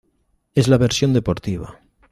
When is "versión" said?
0.79-1.13